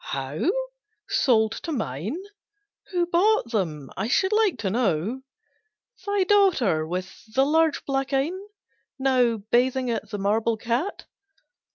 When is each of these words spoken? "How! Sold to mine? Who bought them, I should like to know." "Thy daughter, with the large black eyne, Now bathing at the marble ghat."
"How! 0.03 0.49
Sold 1.09 1.51
to 1.61 1.71
mine? 1.71 2.17
Who 2.89 3.05
bought 3.05 3.51
them, 3.51 3.91
I 3.95 4.07
should 4.07 4.33
like 4.33 4.57
to 4.57 4.71
know." 4.71 5.21
"Thy 6.07 6.23
daughter, 6.23 6.87
with 6.87 7.31
the 7.35 7.45
large 7.45 7.85
black 7.85 8.11
eyne, 8.11 8.39
Now 8.97 9.37
bathing 9.37 9.91
at 9.91 10.09
the 10.09 10.17
marble 10.17 10.55
ghat." 10.57 11.05